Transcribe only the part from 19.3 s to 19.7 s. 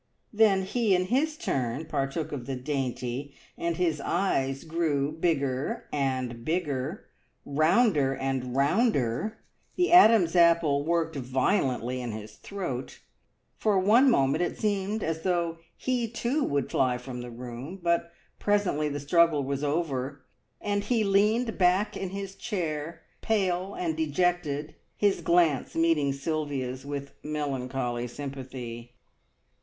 was